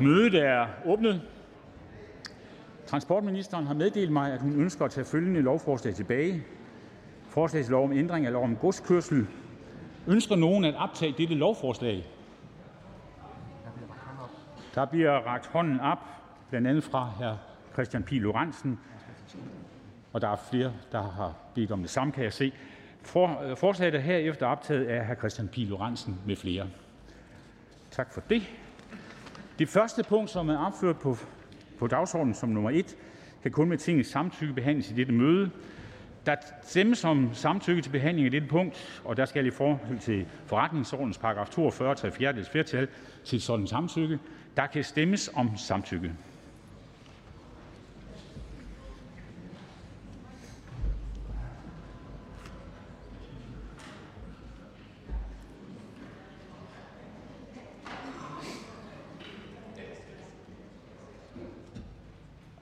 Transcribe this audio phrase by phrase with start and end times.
[0.00, 1.22] Mødet er åbnet.
[2.86, 6.44] Transportministeren har meddelt mig, at hun ønsker at tage følgende lovforslag tilbage:
[7.28, 9.26] Forslag til lov om ændring af lov om godskørsel.
[10.06, 12.06] Ønsker nogen at optage dette lovforslag?
[14.74, 15.98] Der bliver rakt hånden op,
[16.50, 17.36] blandt andet fra hr.
[17.74, 18.78] Kristian Pihl Lorentzen,
[20.12, 22.52] og der er flere, der har bedt om det samme, kan jeg se.
[23.02, 25.14] For, øh, forslaget er herefter optaget af hr.
[25.14, 26.66] Kristian Pihl Lorentzen med flere.
[27.90, 28.42] Tak for det.
[29.60, 31.16] Det første punkt, som er opført på,
[31.78, 32.96] på dagsordenen som nummer 1,
[33.42, 35.50] kan kun med tingets samtykke behandles i dette møde.
[36.26, 40.26] Der stemmes om samtykke til behandling af dette punkt, og der skal i forhold til
[40.46, 42.88] forretningsordens paragraf 42 til fjerdedels flertal
[43.24, 44.18] til sådan samtykke.
[44.56, 46.12] Der kan stemmes om samtykke.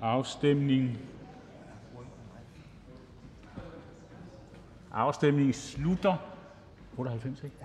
[0.00, 0.98] Afstemning.
[4.92, 6.16] Afstemningen slutter.
[6.96, 7.56] 98, ikke?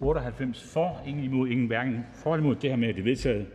[0.00, 2.54] 98 for, ingen imod, ingen hverken for eller imod.
[2.54, 3.46] Det her med, at det er vedtaget.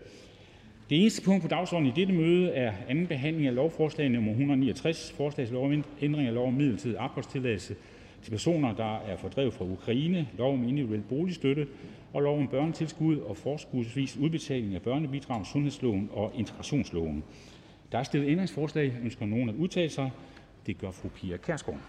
[0.89, 4.29] Det eneste punkt på dagsordenen i dette møde er anden behandling af lovforslag nr.
[4.29, 7.75] 169, forslag til lov om ændring af lov om midlertidig opholdstilladelse
[8.21, 11.67] til personer, der er fordrevet fra Ukraine, lov om individuel boligstøtte
[12.13, 17.23] og lov om børnetilskud og forskudsvis udbetaling af børnebidrag, sundhedsloven og integrationsloven.
[17.91, 18.97] Der er stillet ændringsforslag.
[19.03, 20.11] Ønsker nogen at udtale sig?
[20.65, 21.79] Det gør fru Pia Kærsgaard.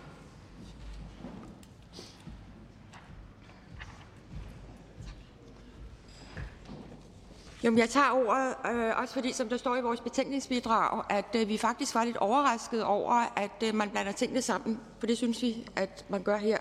[7.62, 11.48] Jamen, jeg tager ordet, øh, også fordi, som der står i vores betænkningsbidrag, at øh,
[11.48, 15.42] vi faktisk var lidt overrasket over, at øh, man blander tingene sammen, for det synes
[15.42, 16.58] vi, at man gør her.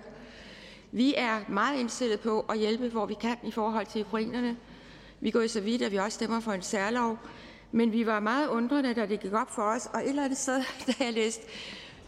[0.91, 4.57] Vi er meget indstillet på at hjælpe, hvor vi kan i forhold til ukrainerne.
[5.19, 7.17] Vi går så vidt, at vi også stemmer for en særlov,
[7.72, 10.38] men vi var meget undrende, da det gik op for os, og et eller andet
[10.38, 11.41] sted, da jeg læste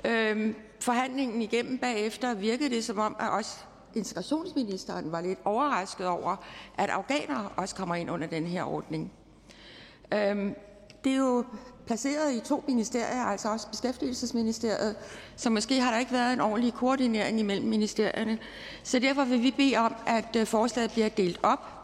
[0.06, 3.58] øh, forhandlingen igennem bagefter, virkede det som om, at også
[3.96, 6.36] integrationsministeren var lidt overrasket over,
[6.78, 9.12] at afghanere også kommer ind under den her ordning.
[10.14, 10.52] Øh,
[11.04, 11.46] det er jo
[11.86, 14.96] placeret i to ministerier, altså også beskæftigelsesministeriet,
[15.36, 18.38] så måske har der ikke været en ordentlig koordinering imellem ministerierne.
[18.84, 21.81] Så derfor vil vi bede om, at øh, forslaget bliver delt op,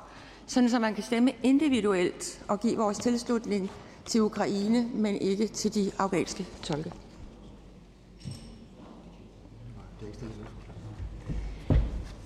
[0.47, 3.71] sådan så man kan stemme individuelt og give vores tilslutning
[4.05, 6.91] til Ukraine, men ikke til de afghanske tolke.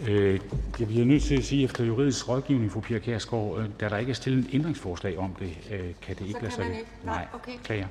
[0.07, 0.39] Øh,
[0.79, 3.97] jeg bliver nødt til at sige, efter juridisk rådgivning, fru Pia Kærsgaard, øh, da der
[3.97, 6.65] ikke er stillet et ændringsforslag om det, øh, kan det ikke lade sig...
[6.65, 6.85] ikke?
[7.03, 7.51] Nej, okay.
[7.63, 7.87] klager.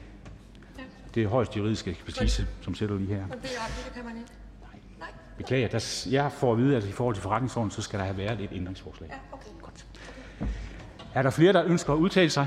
[1.15, 3.27] Det er højst juridiske ekspertise, som sætter lige her.
[3.27, 3.51] Men det
[3.95, 4.31] kan man ikke.
[5.41, 8.17] Beklager, der, jeg får at vide, at i forhold til forretningsordenen, så skal der have
[8.17, 9.09] været et ændringsforslag.
[9.11, 9.51] Ja, okay.
[9.63, 9.87] Godt.
[11.15, 12.47] Er der flere, der ønsker at udtale sig?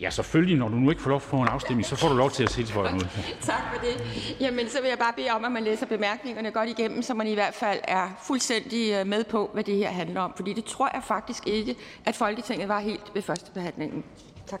[0.00, 0.58] Ja, selvfølgelig.
[0.58, 2.42] Når du nu ikke får lov at få en afstemning, så får du lov til
[2.42, 3.08] at tilføje noget.
[3.40, 3.94] Tak for det.
[4.40, 7.26] Jamen, så vil jeg bare bede om, at man læser bemærkningerne godt igennem, så man
[7.26, 10.32] i hvert fald er fuldstændig øh, med på, hvad det her handler om.
[10.36, 14.04] Fordi det tror jeg faktisk ikke, at Folketinget var helt ved første behandlingen.
[14.46, 14.60] Tak.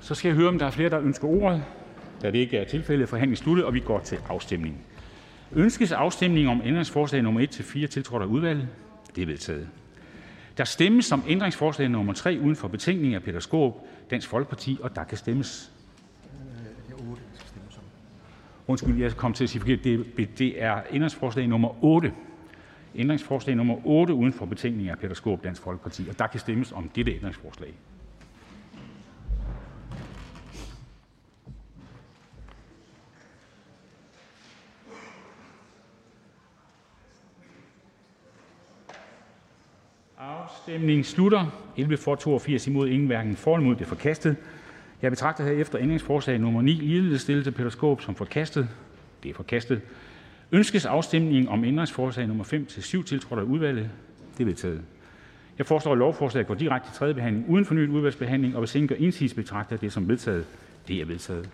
[0.00, 1.64] Så skal jeg høre, om der er flere, der ønsker ordet.
[2.22, 4.86] Da det ikke er tilfældet, forhandling sluttet, og vi går til afstemning.
[5.52, 8.68] Ønskes afstemning om ændringsforslag nummer 1-4 tiltrådt af udvalget?
[9.16, 9.68] Det er vedtaget.
[10.58, 13.74] Der stemmes om ændringsforslag nummer 3 uden for betænkning af Peter Skåb,
[14.10, 15.72] Dansk Folkeparti, og der kan stemmes.
[18.66, 19.84] Undskyld, jeg kom til at sige forkert.
[19.84, 22.12] Det, det er ændringsforslag nummer 8.
[22.94, 26.72] Ændringsforslag nummer 8 uden for betænkning af Peter Skåb, Dansk Folkeparti, og der kan stemmes
[26.72, 27.74] om dette ændringsforslag.
[40.18, 41.46] Afstemningen slutter.
[41.76, 43.76] 11 for, 82 imod, ingen hverken for eller imod.
[43.76, 44.36] Det er forkastet.
[45.02, 48.68] Jeg betragter herefter ændringsforslag nummer 9, ligeledes stillet til Peter som forkastet.
[49.22, 49.80] Det er forkastet.
[50.52, 53.90] Ønskes afstemning om ændringsforslag nummer 5-7 tiltrådt af udvalget?
[54.38, 54.82] Det er vedtaget.
[55.58, 58.88] Jeg foreslår, at lovforslaget går direkte til tredje behandling uden fornyet udvalgsbehandling, og hvis ingen
[58.88, 60.44] gør indsigelse, betragter det som vedtaget.
[60.88, 61.48] Det er vedtaget.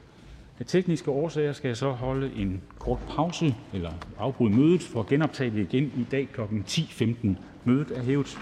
[0.60, 5.06] Af tekniske årsager skal jeg så holde en kort pause eller afbryde mødet for at
[5.06, 6.40] genoptage det igen i dag kl.
[6.40, 7.28] 10.15.
[7.64, 8.38] Mødet er hævet.